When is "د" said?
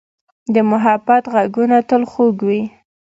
0.53-0.55